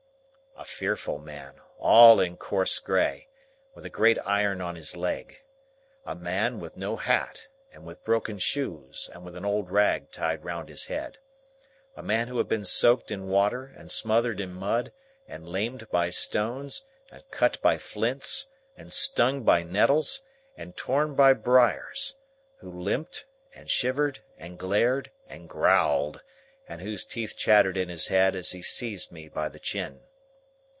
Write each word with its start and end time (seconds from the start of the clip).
A 0.57 0.65
fearful 0.65 1.17
man, 1.17 1.55
all 1.79 2.19
in 2.19 2.37
coarse 2.37 2.77
grey, 2.77 3.29
with 3.73 3.83
a 3.83 3.89
great 3.89 4.19
iron 4.23 4.61
on 4.61 4.75
his 4.75 4.95
leg. 4.95 5.37
A 6.05 6.13
man 6.13 6.59
with 6.59 6.77
no 6.77 6.97
hat, 6.97 7.47
and 7.71 7.83
with 7.83 8.03
broken 8.03 8.37
shoes, 8.37 9.09
and 9.11 9.23
with 9.25 9.35
an 9.35 9.43
old 9.43 9.71
rag 9.71 10.11
tied 10.11 10.43
round 10.45 10.69
his 10.69 10.85
head. 10.85 11.17
A 11.97 12.03
man 12.03 12.27
who 12.27 12.37
had 12.37 12.47
been 12.47 12.65
soaked 12.65 13.09
in 13.09 13.27
water, 13.27 13.73
and 13.75 13.91
smothered 13.91 14.39
in 14.39 14.53
mud, 14.53 14.91
and 15.27 15.49
lamed 15.49 15.89
by 15.89 16.11
stones, 16.11 16.85
and 17.09 17.23
cut 17.31 17.59
by 17.61 17.79
flints, 17.79 18.45
and 18.77 18.93
stung 18.93 19.41
by 19.43 19.63
nettles, 19.63 20.21
and 20.55 20.77
torn 20.77 21.15
by 21.15 21.33
briars; 21.33 22.17
who 22.57 22.69
limped, 22.71 23.25
and 23.55 23.71
shivered, 23.71 24.19
and 24.37 24.59
glared, 24.59 25.09
and 25.27 25.49
growled; 25.49 26.21
and 26.67 26.81
whose 26.81 27.03
teeth 27.03 27.35
chattered 27.35 27.77
in 27.77 27.89
his 27.89 28.07
head 28.09 28.35
as 28.35 28.51
he 28.51 28.61
seized 28.61 29.11
me 29.11 29.27
by 29.27 29.49
the 29.49 29.59
chin. 29.59 30.01